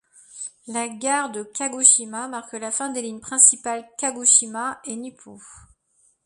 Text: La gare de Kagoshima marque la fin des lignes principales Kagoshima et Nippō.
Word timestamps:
La 0.65 0.89
gare 0.89 1.29
de 1.31 1.43
Kagoshima 1.43 2.27
marque 2.27 2.53
la 2.53 2.71
fin 2.71 2.89
des 2.89 3.03
lignes 3.03 3.19
principales 3.19 3.87
Kagoshima 3.99 4.81
et 4.83 4.95
Nippō. 4.95 5.39